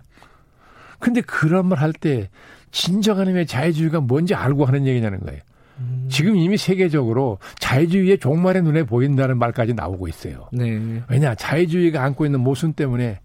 [0.99, 2.29] 근데 그런 말 할 때
[2.71, 5.39] 진정한 의미의 자유주의가 뭔지 알고 하는 얘기냐는 거예요.
[5.79, 6.07] 음.
[6.09, 10.49] 지금 이미 세계적으로 자유주의의 종말의 눈에 보인다는 말까지 나오고 있어요.
[10.51, 11.01] 네.
[11.09, 13.19] 왜냐 자유주의가 안고 있는 모순 때문에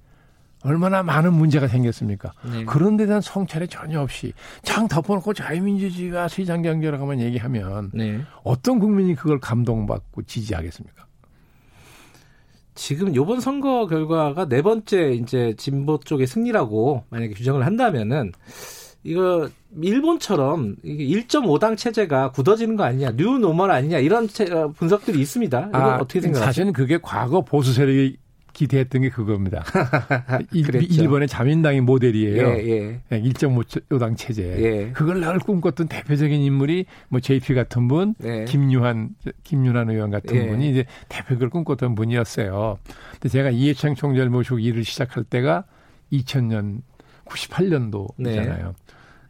[0.62, 2.33] 얼마나 많은 문제가 생겼습니까?
[2.45, 2.64] 네.
[2.64, 8.21] 그런 데 대한 성찰이 전혀 없이 장 덮어놓고 자유민주주의와 시장경제라고만 얘기하면 네.
[8.45, 11.07] 어떤 국민이 그걸 감동받고 지지하겠습니까?
[12.74, 18.33] 지금 요번 선거 결과가 네 번째 이제 진보 쪽의 승리라고 만약에 규정을 한다면은
[19.02, 19.48] 이거
[19.83, 25.68] 일본처럼 이게 1.5당 체제가 굳어지는 거 아니냐, 뉴 노멀 아니냐 이런 체- 어, 분석들이 있습니다.
[25.68, 26.44] 이거 어떻게 생각하세요?
[26.46, 28.16] 사실은 그게 과거 보수 세력이
[28.61, 29.64] 기대했던 게 그겁니다.
[30.53, 30.75] 일.
[30.75, 32.49] 일본의 자민당이 모델이에요.
[32.59, 33.23] 예, 예.
[33.23, 34.42] 1.5당 체제.
[34.42, 34.92] 예.
[34.92, 38.44] 그걸 날 꿈꿨던 대표적인 인물이 뭐 JP 같은 분, 네.
[38.44, 40.46] 김유한 김유한 의원 같은 예.
[40.46, 42.79] 분이 이제 대표를 꿈꿨던 분이었어요.
[43.12, 45.64] 근데 제가 이해창 총재를 모시고 일을 시작할 때가
[46.12, 46.83] 2000년
[47.25, 48.75] 98년도잖아요.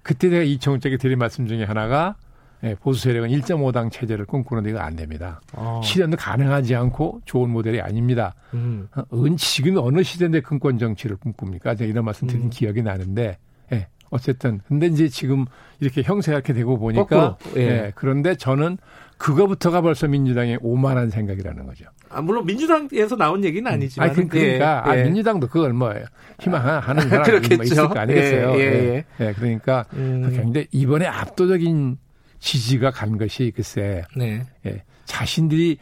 [0.02, 2.16] 그때 제가 이청훈 쪽에 드린 말씀 중에 하나가
[2.62, 5.40] 예, 보수 세력은 1.5당 체제를 꿈꾸는데 이거 안 됩니다.
[5.52, 5.80] 어.
[5.82, 8.34] 실현도 가능하지 않고 좋은 모델이 아닙니다.
[8.52, 8.88] 음.
[8.94, 11.74] 어, 은 지금 어느 시대인데 근권 정치를 꿈꿉니까?
[11.74, 12.50] 제가 이런 말씀 드린 음.
[12.50, 13.38] 기억이 나는데,
[13.72, 15.46] 예, 어쨌든 근데 이제 지금
[15.80, 17.60] 이렇게 형세가 이렇게 되고 보니까, 예.
[17.60, 18.76] 예, 그런데 저는
[19.16, 21.86] 그거부터가 벌써 민주당의 오만한 생각이라는 거죠.
[22.08, 24.10] 아, 물론 민주당에서 나온 얘기는 아니지만.
[24.10, 25.04] 아, 그, 그러니까 예, 아, 예.
[25.04, 25.94] 민주당도 그걸 뭐
[26.40, 27.64] 희망하는 사람이 뭐.
[27.64, 28.52] 있을 거 아니겠어요?
[28.58, 30.30] 예, 예, 예, 그러니까 음.
[30.34, 31.98] 굉장히 이번에 압도적인
[32.40, 35.78] 지지가 간 것이 글쎄, 네, 예, 자신들이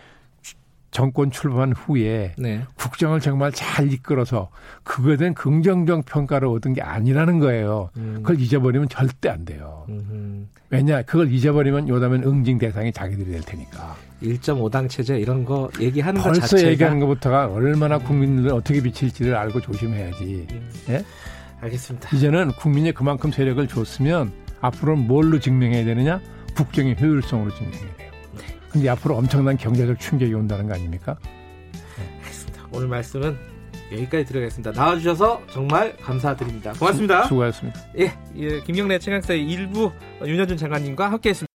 [0.91, 2.63] 정권 출범한 후에 네.
[2.77, 4.51] 국정을 정말 잘 이끌어서
[4.85, 7.91] 그거에 대한 긍정적 평가를 얻은 게 아니라는 거예요.
[7.97, 8.15] 음.
[8.23, 9.85] 그걸 잊어버리면 절대 안 돼요.
[9.91, 10.49] 음.
[10.71, 13.97] 왜냐, 그걸 잊어버리면 요다면 응징 대상이 자기들이 될 테니까.
[14.23, 19.61] 1.5당 체제 이런 거 얘기하는 것 벌써 자체가 얘기하는 것부터가 얼마나 국민들을 어떻게 비칠지를 알고
[19.61, 20.47] 조심해야지.
[20.89, 21.05] 예?
[21.61, 22.17] 알겠습니다.
[22.17, 26.21] 이제는 국민이 그만큼 세력을 줬으면 앞으로는 뭘로 증명해야 되느냐?
[26.59, 28.11] 국정의 효율성으로 증명해야 돼요.
[28.69, 31.17] 근데 앞으로 엄청난 경제적 충격이 온다는 거 아닙니까?
[32.19, 32.67] 알겠습니다.
[32.73, 33.39] 오늘 말씀은
[33.93, 34.73] 여기까지 드리겠습니다.
[34.73, 36.73] 나와주셔서 정말 감사드립니다.
[36.73, 37.25] 고맙습니다.
[37.25, 37.81] 수 고하셨습니다.
[37.99, 39.93] 예, 예 김경래 최강사의 일부
[40.25, 41.49] 윤여준 장관님과 함께했습니다.